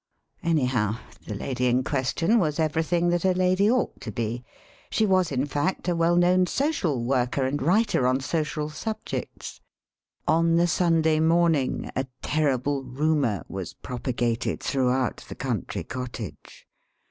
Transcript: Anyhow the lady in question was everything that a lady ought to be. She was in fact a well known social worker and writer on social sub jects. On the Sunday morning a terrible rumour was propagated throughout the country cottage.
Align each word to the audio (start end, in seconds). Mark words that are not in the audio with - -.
Anyhow 0.41 0.95
the 1.27 1.35
lady 1.35 1.67
in 1.67 1.83
question 1.83 2.39
was 2.39 2.59
everything 2.59 3.09
that 3.09 3.23
a 3.23 3.35
lady 3.35 3.69
ought 3.69 4.01
to 4.01 4.11
be. 4.11 4.43
She 4.89 5.05
was 5.05 5.31
in 5.31 5.45
fact 5.45 5.87
a 5.87 5.95
well 5.95 6.15
known 6.15 6.47
social 6.47 7.03
worker 7.03 7.45
and 7.45 7.61
writer 7.61 8.07
on 8.07 8.19
social 8.19 8.71
sub 8.71 8.97
jects. 9.05 9.59
On 10.27 10.55
the 10.55 10.65
Sunday 10.65 11.19
morning 11.19 11.91
a 11.95 12.07
terrible 12.23 12.83
rumour 12.83 13.43
was 13.47 13.73
propagated 13.75 14.59
throughout 14.63 15.17
the 15.29 15.35
country 15.35 15.83
cottage. 15.83 16.67